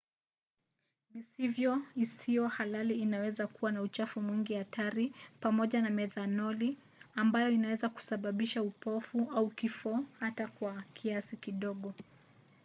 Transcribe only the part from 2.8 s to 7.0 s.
inaweza kuwa na uchafu mwingi hatari pamoja na methanoli